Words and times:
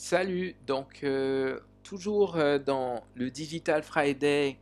Salut, 0.00 0.54
donc 0.64 1.00
euh, 1.02 1.58
toujours 1.82 2.36
euh, 2.36 2.60
dans 2.60 3.02
le 3.16 3.32
Digital 3.32 3.82
Friday, 3.82 4.56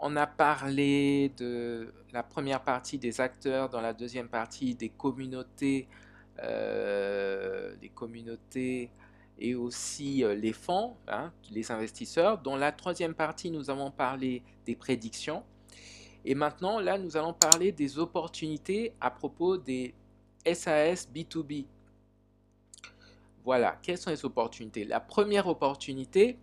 on 0.00 0.16
a 0.16 0.26
parlé 0.26 1.30
de 1.36 1.94
la 2.12 2.24
première 2.24 2.60
partie 2.60 2.98
des 2.98 3.20
acteurs, 3.20 3.68
dans 3.68 3.80
la 3.80 3.92
deuxième 3.92 4.28
partie 4.28 4.74
des 4.74 4.88
communautés, 4.88 5.86
euh, 6.42 7.76
communautés 7.94 8.90
et 9.38 9.54
aussi 9.54 10.24
les 10.36 10.52
fonds, 10.52 10.96
hein, 11.06 11.32
les 11.52 11.70
investisseurs. 11.70 12.38
Dans 12.38 12.56
la 12.56 12.72
troisième 12.72 13.14
partie, 13.14 13.48
nous 13.48 13.70
avons 13.70 13.92
parlé 13.92 14.42
des 14.66 14.74
prédictions. 14.74 15.44
Et 16.24 16.34
maintenant, 16.34 16.80
là, 16.80 16.98
nous 16.98 17.16
allons 17.16 17.32
parler 17.32 17.70
des 17.70 17.96
opportunités 17.96 18.92
à 19.00 19.12
propos 19.12 19.56
des 19.56 19.94
SAS 20.44 21.08
B2B. 21.08 21.66
Voilà, 23.44 23.78
quelles 23.82 23.98
sont 23.98 24.10
les 24.10 24.24
opportunités? 24.24 24.84
La 24.84 25.00
première 25.00 25.46
opportunité, 25.48 26.38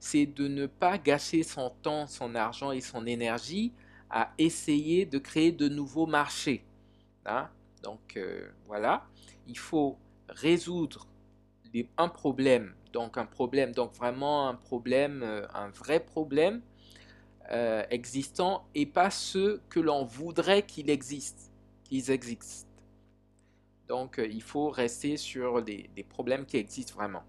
c'est 0.00 0.26
de 0.26 0.48
ne 0.48 0.66
pas 0.66 0.98
gâcher 0.98 1.42
son 1.42 1.70
temps, 1.82 2.06
son 2.06 2.34
argent 2.34 2.72
et 2.72 2.80
son 2.80 3.06
énergie 3.06 3.72
à 4.10 4.32
essayer 4.38 5.06
de 5.06 5.18
créer 5.18 5.52
de 5.52 5.68
nouveaux 5.68 6.06
marchés. 6.06 6.64
hein? 7.26 7.48
Donc 7.82 8.16
euh, 8.16 8.48
voilà, 8.66 9.06
il 9.46 9.58
faut 9.58 9.98
résoudre 10.28 11.06
un 11.96 12.08
problème, 12.08 12.74
donc 12.92 13.18
un 13.18 13.26
problème, 13.26 13.72
donc 13.72 13.94
vraiment 13.94 14.48
un 14.48 14.54
problème, 14.54 15.22
euh, 15.22 15.46
un 15.54 15.68
vrai 15.68 16.00
problème 16.00 16.62
euh, 17.50 17.84
existant 17.90 18.66
et 18.74 18.86
pas 18.86 19.10
ceux 19.10 19.62
que 19.68 19.80
l'on 19.80 20.04
voudrait 20.04 20.62
qu'il 20.64 20.90
existe, 20.90 21.52
qu'ils 21.84 22.10
existent. 22.10 22.67
Donc, 23.88 24.18
euh, 24.18 24.26
il 24.26 24.42
faut 24.42 24.68
rester 24.68 25.16
sur 25.16 25.62
des, 25.62 25.88
problèmes 26.08 26.44
qui 26.44 26.58
existent 26.58 26.94
vraiment. 26.94 27.24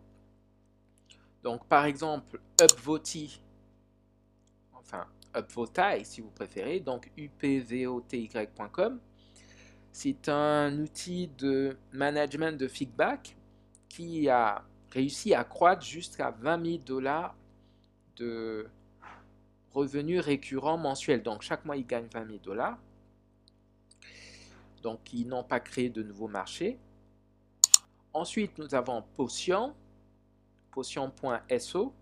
Donc, 1.41 1.66
par 1.67 1.86
exemple, 1.86 2.41
Upvoty, 2.62 3.42
enfin 4.73 5.08
Upvoty 5.36 6.03
si 6.03 6.19
vous 6.19 6.31
préférez, 6.31 6.81
donc 6.81 7.09
upvoty.com, 7.17 9.00
c'est 9.92 10.28
un 10.28 10.78
outil 10.80 11.30
de 11.38 11.78
management 11.94 12.59
de 12.59 12.67
feedback 12.67 13.38
qui 13.88 14.28
a 14.28 14.64
réussi 14.91 15.34
à 15.34 15.45
croître 15.45 15.84
jusqu'à 15.84 16.31
20 16.31 16.66
000 16.66 16.84
dollars 16.84 17.36
de 18.17 18.67
revenus 19.72 20.19
récurrents 20.19 20.78
mensuels. 20.78 21.23
Donc, 21.23 21.41
chaque 21.41 21.64
mois, 21.64 21.78
ils 21.78 21.88
gagnent 21.88 22.09
20 22.14 22.28
000 22.28 22.39
dollars. 22.39 22.78
Donc, 24.81 25.13
ils 25.13 25.27
n'ont 25.27 25.44
pas 25.44 25.59
créé 25.59 25.89
de 25.89 26.03
nouveaux 26.03 26.27
marchés. 26.27 26.80
Ensuite, 28.13 28.58
nous 28.58 28.73
avons 28.73 29.03
Potion, 29.16 29.75
potion.so, 30.72 31.94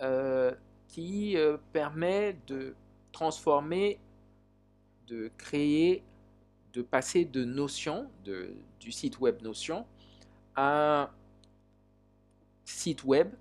euh, 0.00 0.52
qui 0.88 1.36
euh, 1.36 1.56
permet 1.72 2.36
de 2.46 2.74
transformer, 3.12 4.00
de 5.06 5.30
créer, 5.36 6.02
de 6.72 6.82
passer 6.82 7.24
de 7.24 7.44
Notion, 7.44 8.10
du 8.80 8.92
site 8.92 9.20
web 9.20 9.42
Notion, 9.42 9.86
à 10.56 11.02
un 11.02 11.10
site 12.64 13.04
web. 13.04 13.32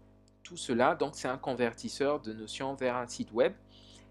Tout 0.43 0.57
cela, 0.57 0.95
donc, 0.95 1.15
c'est 1.15 1.29
un 1.29 1.37
convertisseur 1.37 2.19
de 2.19 2.33
Notion 2.33 2.75
vers 2.75 2.97
un 2.97 3.07
site 3.07 3.31
web 3.31 3.53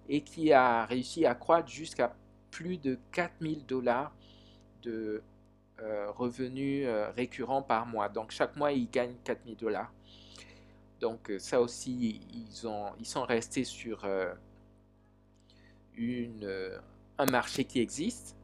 et 0.08 0.22
qui 0.22 0.52
a 0.52 0.86
réussi 0.86 1.26
à 1.26 1.34
croître 1.34 1.68
jusqu'à 1.68 2.16
plus 2.50 2.78
de 2.78 2.98
4000 3.12 3.66
dollars 3.66 4.12
de 4.82 5.22
euh, 5.82 6.10
revenus 6.10 6.84
euh, 6.86 7.10
récurrents 7.10 7.62
par 7.62 7.86
mois. 7.86 8.08
Donc 8.10 8.32
chaque 8.32 8.54
mois, 8.56 8.72
ils 8.72 8.90
gagnent 8.90 9.16
4000 9.24 9.56
dollars. 9.56 9.92
Donc 11.00 11.30
euh, 11.30 11.38
ça 11.38 11.60
aussi, 11.60 12.20
ils, 12.34 12.68
ont, 12.68 12.92
sont 13.02 13.24
restés 13.24 13.64
sur 13.64 14.04
un 17.18 17.26
marché 17.26 17.64
qui 17.64 17.80
existe 17.80 18.36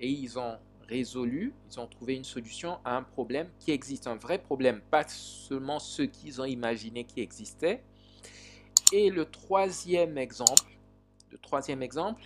et 0.00 0.08
ils 0.08 0.38
ont 0.38 0.56
résolu, 0.88 1.54
ils 1.70 1.80
ont 1.80 1.86
trouvé 1.86 2.16
une 2.16 2.24
solution 2.24 2.78
à 2.84 2.96
un 2.96 3.02
problème 3.02 3.48
qui 3.60 3.70
existe, 3.70 4.06
un 4.06 4.16
vrai 4.16 4.38
problème, 4.38 4.80
pas 4.90 5.06
seulement 5.06 5.78
ce 5.78 6.02
qu'ils 6.02 6.40
ont 6.40 6.44
imaginé 6.44 7.04
qui 7.04 7.20
existait. 7.20 7.82
Et 8.92 9.08
le 9.08 9.24
troisième 9.24 10.18
exemple, 10.18 10.72
le 11.30 11.38
troisième 11.38 11.82
exemple, 11.82 12.22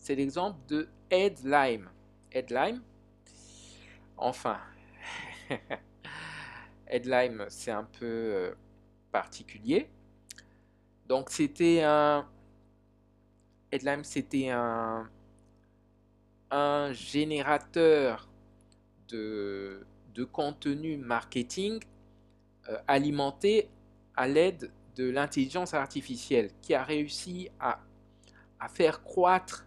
c'est 0.00 0.14
l'exemple 0.14 0.58
de 0.66 0.88
Headlime. 1.10 1.90
Headlime, 2.32 2.82
enfin, 4.16 4.58
Headlime, 6.86 7.44
c'est 7.48 7.70
un 7.70 7.84
peu 7.84 8.06
euh, 8.06 8.54
particulier. 9.12 9.90
Donc 11.06 11.28
c'était 11.28 11.82
un 11.82 12.26
Headlime, 13.70 14.02
c'était 14.02 14.48
un, 14.48 15.10
un 16.50 16.92
générateur 16.92 18.28
de, 19.08 19.86
de 20.14 20.24
contenu 20.24 20.96
marketing 20.96 21.78
euh, 22.70 22.78
alimenté 22.88 23.68
à 24.16 24.26
l'aide 24.26 24.72
de 24.96 25.10
l'intelligence 25.10 25.74
artificielle 25.74 26.50
qui 26.62 26.74
a 26.74 26.82
réussi 26.82 27.50
à 27.60 27.78
faire 28.68 29.02
croître 29.02 29.66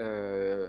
euh, 0.00 0.68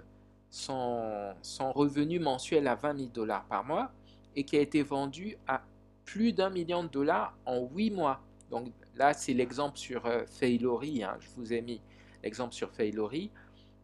son, 0.49 1.33
revenu 1.73 2.19
mensuel 2.19 2.67
à 2.67 2.75
20 2.75 2.97
000 2.97 3.09
dollars 3.09 3.45
par 3.45 3.63
mois 3.63 3.91
et 4.35 4.43
qui 4.43 4.57
a 4.57 4.61
été 4.61 4.83
vendu 4.83 5.37
à 5.47 5.63
plus 6.05 6.33
d'un 6.33 6.49
million 6.49 6.83
de 6.83 6.89
dollars 6.89 7.35
en 7.45 7.61
8 7.61 7.91
mois. 7.91 8.21
Donc 8.49 8.71
là, 8.95 9.13
c'est 9.13 9.33
l'exemple 9.33 9.77
sur 9.77 10.05
euh, 10.05 10.23
hein. 10.41 11.17
Je 11.19 11.29
vous 11.35 11.53
ai 11.53 11.61
mis 11.61 11.81
l'exemple 12.23 12.53
sur 12.53 12.71
Failory 12.71 13.31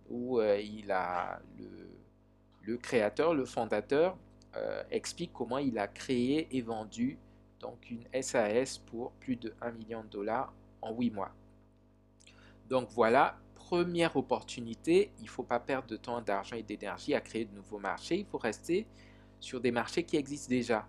où 0.09 0.39
euh, 0.39 0.59
il 0.59 0.91
a 0.91 1.39
le, 1.57 1.89
le 2.63 2.77
créateur, 2.77 3.33
le 3.33 3.45
fondateur, 3.45 4.17
euh, 4.55 4.83
explique 4.91 5.31
comment 5.33 5.57
il 5.57 5.77
a 5.77 5.87
créé 5.87 6.47
et 6.55 6.61
vendu 6.61 7.17
donc 7.59 7.89
une 7.89 8.05
SAS 8.21 8.77
pour 8.77 9.11
plus 9.13 9.35
de 9.35 9.53
1 9.61 9.71
million 9.71 10.03
de 10.03 10.09
dollars 10.09 10.53
en 10.81 10.93
8 10.93 11.11
mois. 11.11 11.31
Donc 12.69 12.89
voilà, 12.91 13.37
première 13.67 14.15
opportunité, 14.15 15.11
il 15.19 15.25
ne 15.25 15.29
faut 15.29 15.43
pas 15.43 15.59
perdre 15.59 15.89
de 15.89 15.97
temps, 15.97 16.21
d'argent 16.21 16.55
et 16.55 16.63
d'énergie 16.63 17.13
à 17.13 17.19
créer 17.19 17.43
de 17.43 17.53
nouveaux 17.53 17.79
marchés, 17.79 18.19
il 18.19 18.25
faut 18.25 18.37
rester 18.37 18.87
sur 19.41 19.59
des 19.59 19.71
marchés 19.71 20.03
qui 20.03 20.15
existent 20.15 20.49
déjà. 20.49 20.87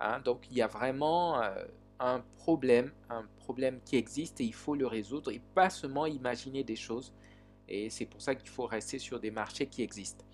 hein. 0.00 0.18
Donc 0.24 0.40
il 0.50 0.56
y 0.56 0.62
a 0.62 0.66
vraiment 0.66 1.40
euh, 1.40 1.64
un 2.00 2.20
problème, 2.36 2.90
un 3.08 3.24
problème 3.38 3.78
qui 3.84 3.94
existe 3.94 4.40
et 4.40 4.44
il 4.44 4.54
faut 4.54 4.74
le 4.74 4.86
résoudre 4.88 5.30
et 5.30 5.40
pas 5.54 5.70
seulement 5.70 6.06
imaginer 6.06 6.64
des 6.64 6.74
choses. 6.74 7.12
Et 7.68 7.88
c'est 7.88 8.06
pour 8.06 8.20
ça 8.20 8.34
qu'il 8.34 8.48
faut 8.48 8.66
rester 8.66 8.98
sur 8.98 9.20
des 9.20 9.30
marchés 9.30 9.66
qui 9.66 9.82
existent. 9.82 10.24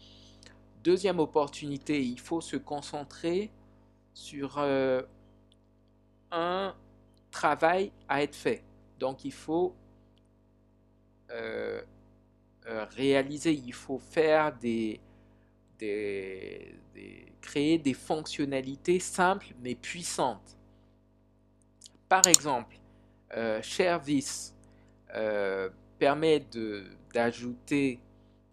Deuxième 0.83 1.19
opportunité, 1.19 2.03
il 2.03 2.19
faut 2.19 2.41
se 2.41 2.57
concentrer 2.57 3.51
sur 4.15 4.57
euh, 4.57 5.03
un 6.31 6.75
travail 7.31 7.93
à 8.09 8.23
être 8.23 8.37
fait. 8.37 8.65
Donc 8.99 9.27
il 9.27 9.33
faut 9.33 9.75
euh, 11.31 11.83
euh, 12.67 12.85
réaliser, 12.87 13.53
il 13.53 13.73
faut 13.75 13.99
faire 13.99 14.57
des, 14.59 15.01
créer 17.41 17.79
des 17.79 17.95
fonctionnalités 17.95 19.01
simples 19.01 19.49
mais 19.63 19.75
puissantes. 19.75 20.57
Par 22.09 22.27
exemple, 22.27 22.77
euh, 23.37 23.61
Sharevis 23.63 24.53
euh, 25.15 25.71
permet 25.99 26.41
de- 26.41 26.87
d'ajouter 27.13 28.01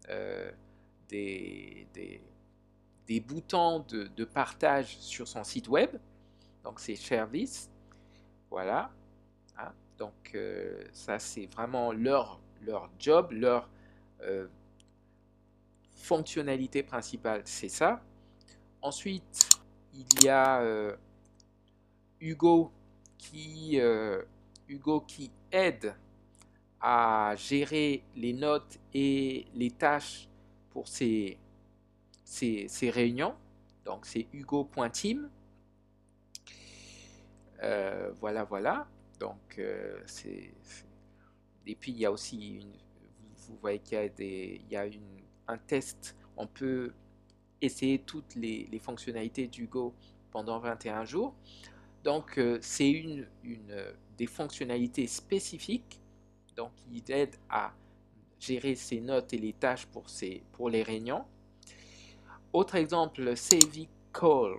euh, 0.09 0.51
des, 1.09 1.87
des- 1.93 2.21
boutons 3.21 3.79
de, 3.89 4.05
de 4.07 4.25
partage 4.25 4.97
sur 4.99 5.27
son 5.27 5.43
site 5.43 5.67
web. 5.67 5.89
Donc 6.63 6.79
c'est 6.79 6.95
Sharevis. 6.95 7.69
Voilà. 8.49 8.91
hein. 9.57 9.73
Donc 9.97 10.35
ça 10.93 11.19
c'est 11.19 11.45
vraiment 11.47 11.91
leur, 11.93 12.40
leur 12.61 12.89
job, 12.99 13.31
leur 13.31 13.69
euh, 14.21 14.47
fonctionnalité 15.95 16.83
principale, 16.83 17.41
c'est 17.45 17.69
ça. 17.69 18.01
Ensuite, 18.81 19.49
il 19.93 20.23
y 20.23 20.29
a 20.29 20.61
euh, 20.61 20.95
Hugo 22.19 22.71
qui, 23.17 23.79
euh, 23.79 24.23
Hugo 24.67 25.01
qui 25.01 25.31
aide 25.51 25.95
à 26.79 27.35
gérer 27.37 28.03
les 28.15 28.33
notes 28.33 28.79
et 28.93 29.45
les 29.53 29.69
tâches 29.71 30.27
pour 30.71 30.87
ces, 30.87 31.37
réunions. 32.81 33.35
Donc 33.85 34.05
c'est 34.05 34.27
hugo.team. 34.33 35.29
Voilà, 38.19 38.43
voilà. 38.43 38.87
Donc 39.19 39.61
c'est- 40.07 40.51
et 41.67 41.75
puis 41.75 41.91
il 41.91 41.99
y 41.99 42.05
a 42.05 42.11
aussi 42.11 42.65
vous, 43.47 43.57
voyez 43.61 43.79
qu'il 43.79 43.97
y 43.97 44.01
a 44.01 44.09
des, 44.09 44.61
il 44.69 45.01
un 45.47 45.57
test. 45.57 46.15
On 46.37 46.47
peut 46.47 46.93
essayer 47.61 47.99
toutes 47.99 48.35
les, 48.35 48.79
fonctionnalités 48.79 49.47
d'Hugo 49.47 49.93
pendant 50.31 50.59
21 50.59 51.05
jours. 51.05 51.35
Donc, 52.03 52.37
euh, 52.37 52.57
c'est 52.61 52.89
une, 52.89 53.27
des 54.17 54.25
fonctionnalités 54.25 55.07
spécifiques 55.07 55.99
donc, 56.55 56.71
qui 56.75 57.03
aident 57.11 57.37
à 57.49 57.73
gérer 58.39 58.75
ses 58.75 59.01
notes 59.01 59.33
et 59.33 59.37
les 59.37 59.53
tâches 59.53 59.87
pour, 59.87 60.69
les 60.69 60.83
réunions. 60.83 61.25
Autre 62.53 62.75
exemple, 62.75 63.33
Call. 64.13 64.55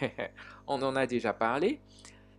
On 0.66 0.82
en 0.82 0.96
a 0.96 1.06
déjà 1.06 1.32
parlé. 1.32 1.80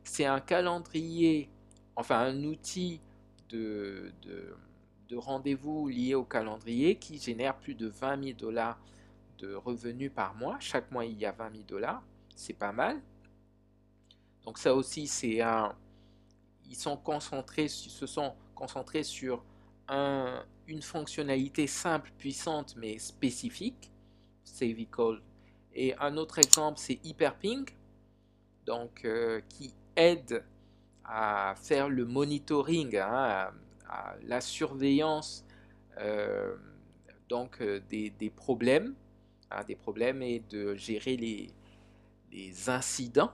C'est 0.04 0.26
un 0.26 0.42
calendrier, 0.42 1.50
enfin 1.96 2.20
un 2.20 2.44
outil 2.44 3.00
de, 3.54 4.12
de, 4.24 4.56
de 5.10 5.16
rendez-vous 5.16 5.88
lié 5.88 6.16
au 6.16 6.24
calendrier 6.24 6.96
qui 6.96 7.20
génère 7.20 7.58
plus 7.58 7.76
de 7.76 7.88
20 7.88 8.24
000 8.24 8.38
dollars 8.38 8.80
de 9.38 9.54
revenus 9.54 10.12
par 10.14 10.36
mois. 10.36 10.58
Chaque 10.60 10.92
mois, 10.92 11.06
il 11.06 11.18
y 11.18 11.26
a 11.26 11.32
20 11.32 11.52
000 11.52 11.64
dollars. 11.68 12.04
C'est 12.36 12.54
pas 12.54 12.72
mal. 12.72 13.02
Donc 14.44 14.58
ça 14.58 14.74
aussi, 14.74 15.08
c'est 15.08 15.42
un... 15.42 15.76
Ils 16.66 16.76
sont 16.76 16.98
concentrés, 16.98 17.68
se 17.68 18.08
sont 18.08 18.34
concentrés 18.56 19.04
sur 19.04 19.44
un, 19.88 20.44
une 20.68 20.82
fonctionnalité 20.82 21.68
simple, 21.68 22.12
puissante, 22.18 22.76
mais 22.78 22.98
spécifique. 22.98 23.92
Call. 24.92 25.22
Et 25.74 25.96
un 25.98 26.16
autre 26.18 26.38
exemple, 26.38 26.80
c'est 26.80 27.00
Hyperping, 27.04 27.66
donc 28.66 29.04
euh, 29.04 29.42
qui 29.50 29.74
aide 29.96 30.46
à 31.06 31.56
faire 31.58 31.90
le 31.90 32.06
monitoring, 32.06 32.98
hein, 32.98 33.52
la 34.26 34.42
surveillance 34.42 35.46
euh, 36.00 36.56
donc 37.30 37.62
euh, 37.62 37.82
des, 37.90 38.32
problèmes, 38.36 38.96
hein, 39.52 39.64
des 39.68 39.76
problèmes 39.76 40.22
et 40.22 40.40
de 40.50 40.76
gérer 40.76 41.18
les, 41.18 41.50
incidents 42.68 43.32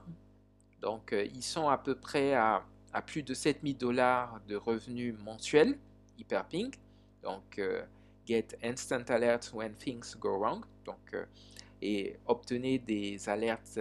donc, 0.82 1.12
euh, 1.12 1.24
ils 1.24 1.42
sont 1.42 1.68
à 1.68 1.78
peu 1.78 1.94
près 1.94 2.34
à, 2.34 2.62
plus 3.06 3.22
de 3.22 3.34
7000 3.34 3.76
dollars 3.76 4.40
de 4.48 4.56
revenus 4.56 5.14
mensuels, 5.18 5.78
Hyperping. 6.18 6.74
Donc, 7.22 7.60
get 8.26 8.58
instant 8.62 9.04
alerts 9.08 9.52
when 9.54 9.74
things 9.74 10.16
go 10.18 10.38
wrong. 10.38 10.64
Donc, 10.84 11.14
et 11.82 12.16
obtenez 12.26 12.78
des 12.78 13.28
alertes 13.28 13.78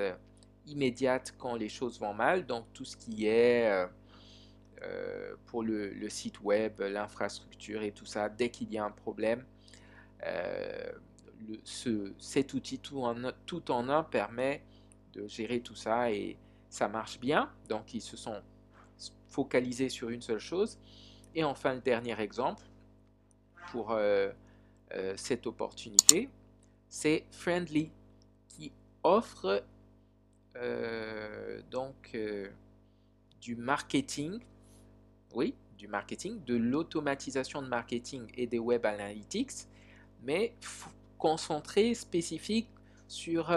immédiates 0.70 1.36
quand 1.38 1.56
les 1.56 1.70
choses 1.70 2.00
vont 2.00 2.14
mal. 2.14 2.46
Donc, 2.46 2.66
tout 2.74 2.86
ce 2.86 2.98
qui 2.98 3.28
est 3.28 3.88
pour 5.48 5.64
le, 5.64 6.10
site 6.10 6.42
web, 6.42 6.80
l'infrastructure 6.80 7.82
et 7.82 7.92
tout 7.92 8.06
ça, 8.06 8.30
dès 8.30 8.50
qu'il 8.50 8.72
y 8.72 8.78
a 8.78 8.86
un 8.86 8.92
problème, 8.92 9.44
cet 11.64 12.54
outil 12.54 12.80
tout 12.80 13.02
en, 13.02 13.16
tout 13.46 13.72
en 13.72 13.90
un 13.90 14.04
permet 14.04 14.64
de 15.14 15.28
gérer 15.28 15.62
tout 15.62 15.76
ça 15.76 16.12
et 16.12 16.38
ça 16.70 16.88
marche 16.88 17.20
bien, 17.20 17.52
donc 17.68 17.94
ils 17.94 18.02
se 18.02 18.16
sont 18.16 18.42
focalisés 19.28 19.90
sur 19.90 20.10
une 20.10 20.22
seule 20.22 20.40
chose. 20.40 20.78
Et 21.36 21.44
enfin, 21.44 21.76
le 21.76 21.82
dernier 21.82 22.20
exemple 22.20 22.64
pour 23.72 23.92
euh, 23.92 24.32
euh, 24.94 25.14
cette 25.16 25.46
opportunité, 25.48 26.30
c'est 26.88 27.26
Friendly, 27.32 27.92
qui 28.48 28.72
offre 29.04 29.46
euh, 29.46 29.60
donc 31.72 32.18
du 33.40 33.56
marketing, 33.56 34.40
oui, 35.34 35.56
du 35.78 35.88
marketing, 35.88 36.44
de 36.44 36.56
l'automatisation 36.56 37.62
de 37.62 37.68
marketing 37.68 38.28
et 38.36 38.48
des 38.48 38.60
web 38.60 38.86
analytics, 38.86 39.68
mais 40.24 40.54
concentré 41.18 41.94
spécifique 41.94 42.70
sur, 43.08 43.56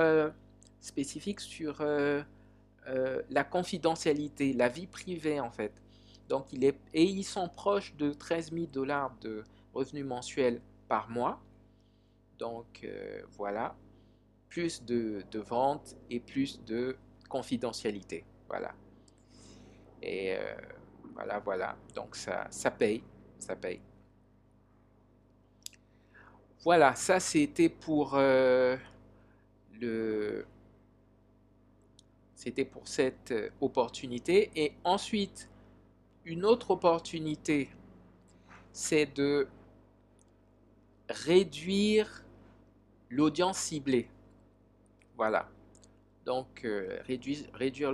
spécifique 0.81 1.41
sur 1.41 1.83
euh, 2.89 3.23
la 3.31 3.45
confidentialité, 3.45 4.53
la 4.53 4.69
vie 4.69 4.89
privée 4.89 5.39
en 5.39 5.51
fait. 5.51 5.73
Donc 6.29 6.53
il 6.53 6.65
est, 6.65 6.77
et 6.93 7.05
ils 7.05 7.23
sont 7.25 7.49
proches 7.49 7.95
de 7.97 8.13
13 8.13 8.53
000 8.53 8.67
dollars 8.67 9.15
de 9.21 9.45
revenus 9.73 10.05
mensuels 10.05 10.61
par 10.89 11.09
mois. 11.09 11.41
Donc 12.39 12.81
euh, 12.83 13.23
voilà, 13.31 13.77
plus 14.53 14.85
de, 14.85 15.25
ventes 15.39 15.97
et 16.11 16.21
plus 16.21 16.63
de 16.65 16.95
confidentialité. 17.27 18.23
Voilà. 18.49 18.75
Et 20.03 20.35
euh, 20.37 20.55
voilà, 21.15 21.39
voilà. 21.39 21.77
Donc 21.95 22.15
ça, 22.15 22.47
ça 22.51 22.71
paye, 22.71 23.03
ça 23.39 23.57
paye. 23.57 23.81
Voilà, 26.63 26.95
ça 26.95 27.19
c'était 27.19 27.71
pour 27.71 28.17
le, 28.19 28.79
c'était 32.35 32.67
pour 32.67 32.87
cette 32.87 33.33
euh, 33.33 33.49
opportunité. 33.61 34.51
Et 34.55 34.75
ensuite, 34.85 35.49
une 36.27 36.45
autre 36.45 36.73
opportunité, 36.73 37.71
c'est 38.71 39.07
de 39.07 39.49
réduire 41.09 42.25
l'audience 43.09 43.59
ciblée. 43.59 44.09
Voilà. 45.17 45.49
Donc, 46.25 46.65
euh, 46.65 46.99
réduire, 47.05 47.93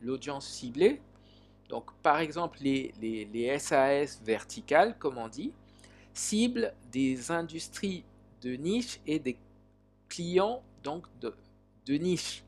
l'audience 0.00 0.48
ciblée. 0.48 1.00
Donc, 1.68 1.92
par 2.02 2.18
exemple, 2.20 2.58
les, 2.60 3.58
SAS 3.58 4.20
verticales, 4.22 4.96
comme 4.98 5.18
on 5.18 5.28
dit, 5.28 5.52
ciblent 6.12 6.72
des 6.90 7.30
industries 7.30 8.04
de 8.42 8.54
niche 8.54 9.00
et 9.06 9.18
des 9.18 9.36
clients 10.08 10.62
donc 10.82 11.06
de, 11.20 11.34
de 11.86 11.94
niche. 11.94 12.42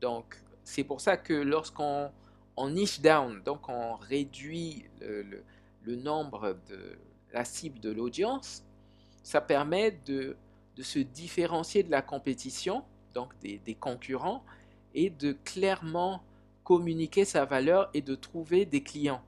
Donc, 0.00 0.36
c'est 0.68 0.84
pour 0.84 1.00
ça 1.00 1.16
que 1.16 1.32
lorsqu'on 1.32 2.10
niche 2.68 3.00
down, 3.00 3.42
donc 3.42 3.68
on 3.68 3.94
réduit 3.96 4.84
le, 5.00 5.96
nombre 5.96 6.58
de 6.68 6.98
la 7.32 7.44
cible 7.44 7.80
de 7.80 7.90
l'audience, 7.90 8.62
ça 9.22 9.40
permet 9.40 9.92
de, 10.04 10.36
se 10.80 10.98
différencier 10.98 11.82
de 11.82 11.90
la 11.90 12.02
compétition, 12.02 12.84
donc 13.14 13.32
des, 13.40 13.74
concurrents, 13.74 14.44
et 14.94 15.10
de 15.10 15.32
clairement 15.44 16.22
communiquer 16.64 17.24
sa 17.24 17.44
valeur 17.44 17.90
et 17.94 18.02
de 18.02 18.14
trouver 18.14 18.64
des 18.64 18.82
clients. 18.82 19.22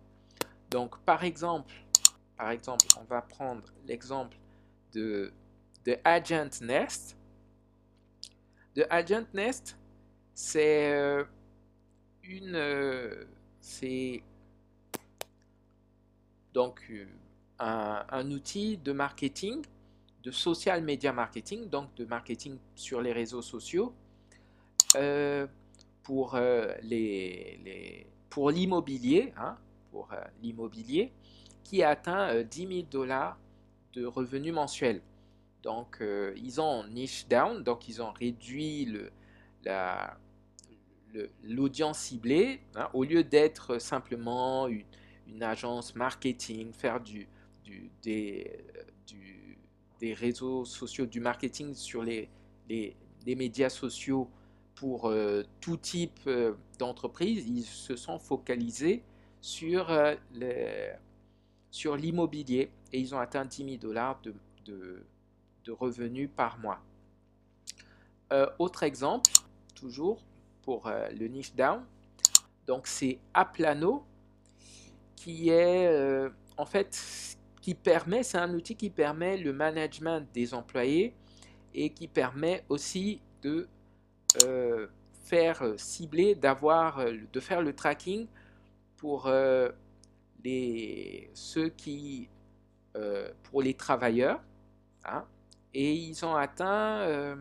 Donc 0.71 0.99
par 1.01 1.25
exemple, 1.25 1.73
par 2.37 2.51
exemple, 2.51 2.87
on 2.99 3.05
va 3.05 3.23
prendre 3.23 3.65
l'exemple 3.87 4.37
de, 4.93 5.33
de 5.85 5.97
Agent 6.05 6.63
Nest. 6.63 7.17
De 8.75 8.87
Agent 8.89 9.27
Nest, 9.35 9.77
c'est 10.35 10.93
euh, 10.93 11.25
une. 12.23 12.55
Euh, 12.55 13.25
c'est 13.61 14.23
donc 16.53 16.83
euh, 16.91 17.07
un, 17.59 18.31
outil 18.31 18.79
de 18.79 18.93
marketing, 18.93 19.65
de 20.23 20.31
social 20.31 20.83
media 20.83 21.13
marketing, 21.13 21.69
donc 21.69 21.95
de 21.95 22.05
marketing 22.05 22.59
sur 22.75 23.01
les 23.01 23.13
réseaux 23.13 23.43
sociaux, 23.43 23.95
pour 26.03 26.39
les, 26.83 28.07
pour 28.29 28.51
l'immobilier, 28.51 29.33
hein, 29.37 29.57
pour 29.91 30.09
l'immobilier, 30.43 31.13
qui 31.65 31.83
atteint 31.83 32.43
10 32.43 32.67
000 32.67 32.83
dollars 32.91 33.39
de 33.95 34.05
revenus 34.05 34.53
mensuels. 34.53 35.01
Donc, 35.63 36.03
ils 36.37 36.61
ont 36.61 36.87
niche 36.89 37.27
down, 37.29 37.63
donc 37.63 37.89
ils 37.89 38.03
ont 38.03 38.13
réduit 38.13 38.87
le, 38.87 39.11
la, 39.65 40.19
l'audience 41.45 41.99
ciblée, 41.99 42.61
hein, 42.75 42.89
au 42.93 43.05
lieu 43.05 43.25
d'être 43.25 43.79
simplement 43.79 44.69
une, 44.69 44.85
agence 45.43 45.95
marketing, 45.95 46.73
faire 46.73 47.01
du, 47.01 47.29
des, 48.03 48.51
réseaux 50.15 50.65
sociaux, 50.65 51.07
du 51.07 51.21
marketing 51.21 51.75
sur 51.75 52.03
les, 52.03 52.29
les, 52.69 52.97
médias 53.37 53.69
sociaux 53.69 54.29
pour 54.75 55.09
euh, 55.09 55.43
tout 55.61 55.77
type 55.77 56.19
euh, 56.27 56.55
d'entreprise, 56.79 57.47
ils 57.47 57.65
se 57.65 57.97
sont 57.97 58.19
focalisés 58.19 59.03
sur, 59.41 59.91
euh, 59.91 60.15
sur 61.71 61.97
l'immobilier 61.97 62.71
et 62.93 62.99
ils 62.99 63.15
ont 63.15 63.19
atteint 63.19 63.45
10 63.45 63.65
000 63.65 63.77
dollars 63.77 64.21
de, 64.23 64.35
de, 64.65 65.03
revenus 65.73 66.29
par 66.35 66.59
mois. 66.59 66.81
autre 68.59 68.83
exemple, 68.83 69.31
toujours, 69.77 70.25
pour 70.63 70.91
le 70.91 71.29
niche 71.29 71.55
down. 71.55 71.85
Donc 72.67 72.89
c'est 72.89 73.21
Aplano 73.35 74.05
qui 75.15 75.51
est 75.51 76.29
en 76.57 76.67
fait 76.67 77.39
qui 77.61 77.75
permet, 77.75 78.23
c'est 78.23 78.39
un 78.39 78.53
outil 78.55 78.77
qui 78.77 78.91
permet 78.91 79.37
le 79.37 79.53
management 79.53 80.27
des 80.33 80.55
employés 80.55 81.15
et 81.75 81.91
qui 81.91 82.09
permet 82.09 82.65
aussi 82.69 83.21
de 83.43 83.69
euh, 84.45 84.87
faire 85.25 85.63
cibler, 85.77 86.35
d'avoir, 86.35 87.05
de 87.05 87.41
faire 87.41 87.63
le 87.63 87.75
tracking 87.75 88.27
pour 88.97 89.31
les, 90.45 91.31
ceux 91.35 91.69
qui, 91.69 92.29
pour 93.45 93.63
les 93.63 93.75
travailleurs. 93.75 94.41
Hein. 95.05 95.25
et 95.73 95.95
ils 95.95 96.25
ont 96.27 96.37
atteint 96.37 97.39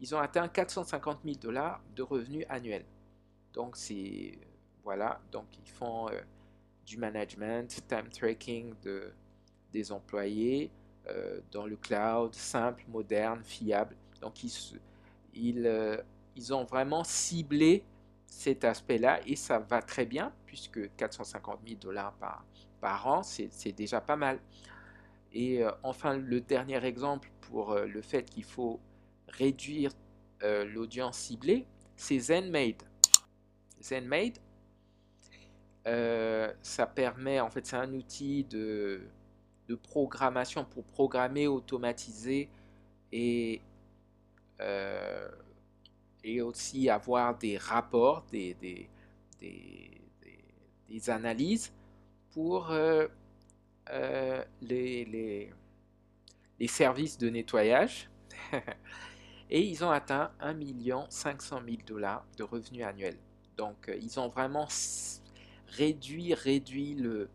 ils 0.00 0.14
ont 0.14 0.18
atteint 0.18 0.48
450 0.48 1.20
000 1.24 1.36
dollars 1.40 1.80
de 1.96 2.02
revenus 2.02 2.44
annuels. 2.48 2.84
Donc, 3.52 3.76
c'est. 3.76 4.38
Voilà. 4.82 5.20
Donc, 5.32 5.46
ils 5.58 5.70
font 5.70 6.08
du 6.84 6.98
management, 6.98 7.82
time 7.88 8.08
tracking 8.10 8.74
de, 8.82 9.12
des 9.72 9.92
employés 9.92 10.70
dans 11.52 11.66
le 11.66 11.76
cloud, 11.76 12.34
simple, 12.34 12.82
moderne, 12.88 13.42
fiable. 13.44 13.94
Donc, 14.22 14.42
ils, 14.42 14.80
ils, 15.34 16.02
ils 16.34 16.54
ont 16.54 16.64
vraiment 16.64 17.04
ciblé 17.04 17.84
cet 18.26 18.64
aspect-là 18.64 19.20
et 19.26 19.36
ça 19.36 19.58
va 19.58 19.80
très 19.80 20.06
bien 20.06 20.32
puisque 20.46 20.94
450 20.96 21.60
000 21.66 21.80
dollars 21.80 22.12
par, 22.14 22.44
par 22.80 23.06
an, 23.06 23.22
c'est 23.22 23.72
déjà 23.72 24.00
pas 24.00 24.16
mal. 24.16 24.38
Et 25.32 25.62
euh, 25.62 25.70
enfin, 25.82 26.16
le 26.16 26.40
dernier 26.40 26.84
exemple 26.84 27.30
pour 27.40 27.72
euh, 27.72 27.86
le 27.86 28.02
fait 28.02 28.28
qu'il 28.28 28.44
faut 28.44 28.80
réduire 29.28 29.90
euh, 30.42 30.64
l'audience 30.64 31.18
ciblée, 31.18 31.66
c'est 31.96 32.18
ZenMaid. 32.18 32.82
ZenMaid, 35.86 36.52
ça 36.62 36.86
permet, 36.86 37.40
en 37.40 37.50
fait, 37.50 37.66
c'est 37.66 37.76
un 37.76 37.92
outil 37.92 38.44
de, 38.44 39.02
programmation 39.82 40.64
pour 40.64 40.84
programmer, 40.84 41.46
automatiser 41.48 42.48
et 43.12 43.60
et 46.24 46.40
aussi 46.40 46.88
avoir 46.88 47.36
des 47.36 47.58
rapports, 47.58 48.24
des, 48.32 48.88
analyses 51.08 51.72
pour 52.30 52.70
euh, 52.70 53.06
euh, 53.90 54.42
les, 54.62 55.04
les, 56.58 56.68
services 56.68 57.18
de 57.18 57.28
nettoyage. 57.28 58.08
et 59.50 59.60
ils 59.60 59.84
ont 59.84 59.90
atteint 59.90 60.32
1 60.40 60.54
500 61.10 61.60
000 61.66 61.76
dollars 61.86 62.24
de 62.38 62.42
revenus 62.42 62.84
annuels. 62.84 63.18
Donc, 63.58 63.88
euh, 63.88 63.96
ils 64.00 64.18
ont 64.18 64.28
vraiment 64.28 64.66
réduit, 65.68 66.34
réduit 66.34 66.94
le, 66.94 67.28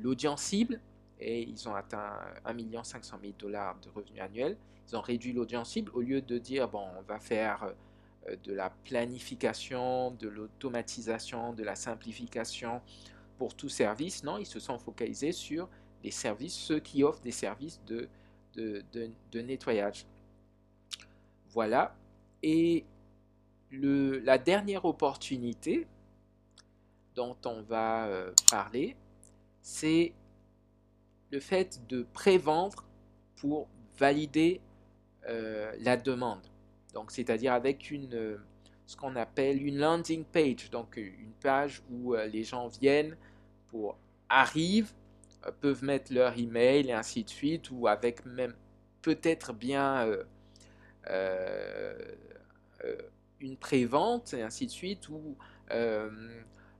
l'audience 0.00 0.42
cible 0.42 0.80
et 1.20 1.42
ils 1.42 1.68
ont 1.68 1.74
atteint 1.74 2.20
1 2.44 2.84
500 2.84 3.18
000 3.20 3.32
dollars 3.38 3.78
de 3.80 3.88
revenus 3.90 4.20
annuels 4.20 4.56
ils 4.88 4.96
ont 4.96 5.00
réduit 5.00 5.32
l'audience 5.32 5.70
cible 5.70 5.90
au 5.94 6.00
lieu 6.00 6.20
de 6.20 6.38
dire 6.38 6.68
bon, 6.68 6.86
on 6.98 7.02
va 7.02 7.18
faire 7.18 7.74
euh, 8.28 8.36
de 8.44 8.52
la 8.52 8.70
planification, 8.84 10.12
de 10.12 10.28
l'automatisation, 10.28 11.52
de 11.52 11.62
la 11.62 11.74
simplification 11.74 12.80
pour 13.36 13.54
tout 13.54 13.68
service. 13.68 14.24
Non, 14.24 14.38
ils 14.38 14.46
se 14.46 14.60
sont 14.60 14.78
focalisés 14.78 15.32
sur 15.32 15.68
les 16.02 16.10
services, 16.10 16.54
ceux 16.54 16.80
qui 16.80 17.02
offrent 17.02 17.20
des 17.20 17.32
services 17.32 17.80
de, 17.86 18.08
de, 18.54 19.40
nettoyage. 19.40 20.06
Voilà. 21.50 21.94
Et 22.42 22.84
la 23.70 24.38
dernière 24.38 24.84
opportunité 24.84 25.86
dont 27.14 27.36
on 27.44 27.62
va 27.62 28.06
euh, 28.06 28.32
parler, 28.50 28.96
c'est 29.60 30.12
le 31.30 31.40
fait 31.40 31.80
de 31.88 32.06
prévendre 32.12 32.84
pour 33.36 33.68
valider 33.98 34.60
euh, 35.28 35.72
la 35.80 35.96
demande. 35.96 36.46
Donc, 36.94 37.10
c'est-à-dire 37.10 37.52
avec 37.52 37.90
une, 37.90 38.14
euh, 38.14 38.36
ce 38.86 38.96
qu'on 38.96 39.16
appelle 39.16 39.62
une 39.62 39.78
landing 39.78 40.24
page, 40.24 40.70
donc 40.70 40.96
une 40.96 41.32
page 41.42 41.82
où 41.90 42.14
les 42.14 42.44
gens 42.44 42.68
viennent 42.68 43.16
pour 43.66 43.98
arrivent, 44.28 44.92
peuvent 45.60 45.84
mettre 45.84 46.12
leur 46.12 46.38
email 46.38 46.88
et 46.88 46.92
ainsi 46.92 47.24
de 47.24 47.28
suite, 47.28 47.70
ou 47.70 47.86
avec 47.86 48.24
même 48.24 48.54
peut-être 49.02 49.52
bien 49.52 50.06
une 53.40 53.56
prévente 53.56 54.34
et 54.34 54.42
ainsi 54.42 54.66
de 54.66 54.70
suite, 54.70 55.08
ou 55.08 55.36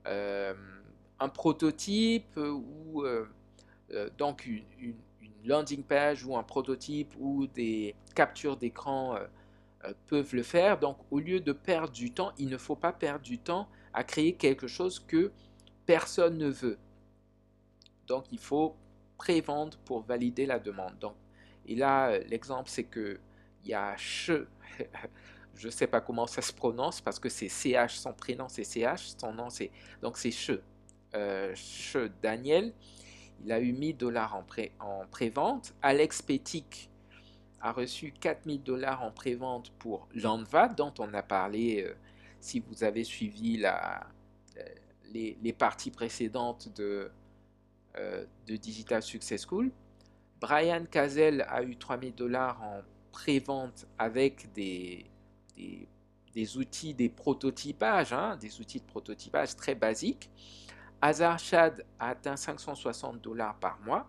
un 0.04 1.28
prototype, 1.28 2.36
ou 2.36 3.04
donc 4.16 4.46
une 4.46 4.94
landing 5.44 5.82
page 5.82 6.24
ou 6.24 6.36
un 6.36 6.42
prototype 6.42 7.14
ou 7.18 7.46
des 7.46 7.94
captures 8.14 8.56
d'écran 8.56 9.16
euh, 9.16 9.26
euh, 9.84 9.92
peuvent 10.06 10.34
le 10.34 10.42
faire. 10.42 10.78
Donc 10.78 10.98
au 11.10 11.18
lieu 11.18 11.40
de 11.40 11.52
perdre 11.52 11.92
du 11.92 12.12
temps, 12.12 12.32
il 12.38 12.48
ne 12.48 12.58
faut 12.58 12.76
pas 12.76 12.92
perdre 12.92 13.24
du 13.24 13.38
temps 13.38 13.68
à 13.92 14.04
créer 14.04 14.34
quelque 14.34 14.66
chose 14.66 15.00
que 15.00 15.32
personne 15.86 16.38
ne 16.38 16.48
veut. 16.48 16.78
Donc 18.06 18.24
il 18.30 18.38
faut 18.38 18.76
prévendre 19.16 19.76
pour 19.84 20.02
valider 20.02 20.46
la 20.46 20.58
demande. 20.58 20.98
Donc, 20.98 21.14
et 21.66 21.74
là, 21.74 22.10
euh, 22.10 22.22
l'exemple, 22.28 22.68
c'est 22.68 22.84
que 22.84 23.18
il 23.64 23.70
y 23.70 23.74
a 23.74 23.96
je 25.58 25.66
ne 25.66 25.72
sais 25.72 25.86
pas 25.86 26.00
comment 26.00 26.26
ça 26.26 26.40
se 26.40 26.52
prononce 26.52 27.00
parce 27.00 27.18
que 27.18 27.28
c'est 27.28 27.48
CH, 27.48 27.98
son 27.98 28.12
prénom 28.14 28.48
c'est 28.48 28.64
CH, 28.64 29.14
son 29.18 29.32
nom 29.32 29.50
c'est, 29.50 29.70
donc 30.00 30.16
c'est 30.16 30.30
che, 30.30 30.60
che 31.12 32.10
Daniel 32.22 32.72
il 33.44 33.52
a 33.52 33.60
eu 33.60 33.72
1000 33.72 33.96
dollars 33.96 34.34
en, 34.34 34.42
pré, 34.42 34.72
en 34.80 35.06
prévente. 35.06 35.74
Alex 35.82 36.22
Petik 36.22 36.90
a 37.60 37.72
reçu 37.72 38.12
4000 38.12 38.62
dollars 38.62 39.02
en 39.02 39.10
prévente 39.10 39.70
pour 39.78 40.08
Landva, 40.14 40.68
dont 40.68 40.92
on 40.98 41.12
a 41.14 41.22
parlé 41.22 41.84
euh, 41.84 41.94
si 42.40 42.60
vous 42.60 42.84
avez 42.84 43.04
suivi 43.04 43.56
la, 43.56 44.06
euh, 44.56 44.62
les, 45.12 45.52
parties 45.52 45.90
précédentes 45.90 46.74
de, 46.76 47.10
euh, 47.96 48.24
de 48.46 48.56
Digital 48.56 49.02
Success 49.02 49.46
School. 49.46 49.70
Brian 50.40 50.84
Cazel 50.88 51.44
a 51.48 51.62
eu 51.62 51.76
3000 51.76 52.14
dollars 52.14 52.62
en 52.62 52.82
prévente 53.10 53.86
avec 53.98 54.52
des, 54.52 55.06
des, 56.34 56.56
outils, 56.56 56.94
des 56.94 57.08
prototypages, 57.08 58.12
hein, 58.12 58.36
des 58.36 58.60
outils 58.60 58.80
de 58.80 58.86
prototypage 58.86 59.56
très 59.56 59.74
basiques. 59.74 60.30
Hazard 61.00 61.38
Chad 61.38 61.84
a 61.98 62.08
atteint 62.08 62.36
560 62.36 63.20
dollars 63.20 63.56
par 63.58 63.78
mois 63.80 64.08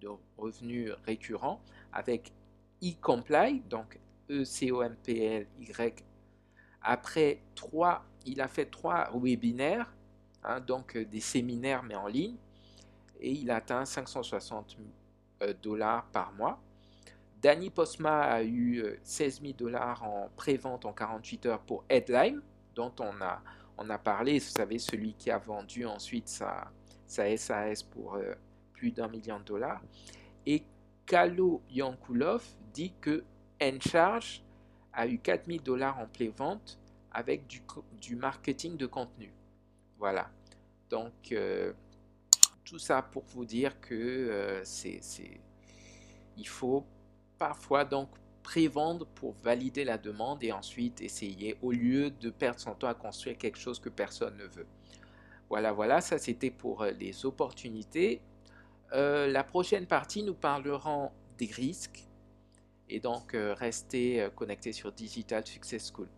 de 0.00 0.08
revenus 0.36 0.92
récurrents 1.04 1.60
avec 1.92 2.32
e-comply, 2.82 3.60
donc 3.68 3.98
E-C-O-M-P-L-Y. 4.30 6.04
Après 6.82 7.42
trois, 7.54 8.04
il 8.24 8.40
a 8.40 8.48
fait 8.48 8.66
trois 8.66 9.10
webinaires, 9.14 9.92
hein, 10.44 10.60
donc 10.60 10.96
euh, 10.96 11.04
des 11.04 11.20
séminaires 11.20 11.82
mais 11.82 11.96
en 11.96 12.06
ligne, 12.06 12.36
et 13.20 13.32
il 13.32 13.50
a 13.50 13.56
atteint 13.56 13.84
560 13.84 14.76
euh, 15.42 15.54
dollars 15.60 16.06
par 16.06 16.32
mois. 16.32 16.60
Danny 17.40 17.70
Posma 17.70 18.22
a 18.22 18.42
eu 18.42 18.98
16 19.02 19.38
euh, 19.38 19.42
000 19.42 19.52
dollars 19.56 20.02
en 20.02 20.28
pré-vente 20.36 20.84
en 20.84 20.92
48 20.92 21.46
heures 21.46 21.60
pour 21.60 21.84
Headline, 21.88 22.42
dont 22.74 22.92
on 22.98 23.20
a, 23.20 23.42
on 23.76 23.88
a 23.90 23.98
parlé, 23.98 24.40
vous 24.40 24.50
savez, 24.50 24.78
celui 24.78 25.14
qui 25.14 25.30
a 25.30 25.38
vendu 25.38 25.86
ensuite 25.86 26.28
sa, 26.28 26.70
sa 27.06 27.36
SAS 27.36 27.82
pour 27.82 28.14
euh, 28.14 28.34
plus 28.72 28.90
d'un 28.90 29.08
million 29.08 29.38
de 29.38 29.44
dollars. 29.44 29.80
Et 30.46 30.64
Kalo 31.06 31.62
Yankulov 31.70 32.44
dit 32.72 32.92
que 33.00 33.24
Encharge 33.62 34.42
a 34.92 35.06
eu 35.06 35.18
4000 35.18 35.62
dollars 35.62 35.98
en 35.98 36.06
play-vente 36.06 36.78
avec 37.12 37.46
du, 37.46 37.62
du, 38.00 38.16
marketing 38.16 38.76
de 38.76 38.86
contenu. 38.86 39.32
Voilà. 39.98 40.30
Donc, 40.90 41.32
euh, 41.32 41.72
tout 42.64 42.78
ça 42.78 43.00
pour 43.02 43.24
vous 43.24 43.44
dire 43.44 43.80
que 43.80 43.94
euh, 43.94 44.64
c'est, 44.64 45.00
il 46.36 46.46
faut 46.48 46.84
parfois 47.38 47.84
donc 47.84 48.08
prévendre 48.42 49.06
pour 49.06 49.34
valider 49.42 49.84
la 49.84 49.98
demande 49.98 50.42
et 50.42 50.52
ensuite 50.52 51.00
essayer 51.02 51.56
au 51.62 51.70
lieu 51.70 52.10
de 52.10 52.30
perdre 52.30 52.58
son 52.60 52.74
temps 52.74 52.88
à 52.88 52.94
construire 52.94 53.36
quelque 53.36 53.58
chose 53.58 53.78
que 53.78 53.90
personne 53.90 54.36
ne 54.36 54.44
veut. 54.44 54.66
Voilà, 55.50 55.72
voilà, 55.72 56.00
ça 56.00 56.18
c'était 56.18 56.50
pour 56.50 56.82
euh, 56.82 56.90
les 56.92 57.24
opportunités. 57.24 58.20
Euh, 58.92 59.26
la 59.26 59.44
prochaine 59.44 59.86
partie, 59.86 60.22
nous 60.22 60.34
parlerons 60.34 61.10
des 61.36 61.46
risques 61.46 62.06
et 62.88 63.00
donc 63.00 63.34
euh, 63.34 63.54
restez 63.54 64.28
connectés 64.34 64.72
sur 64.72 64.92
Digital 64.92 65.46
Success 65.46 65.92
School. 65.92 66.08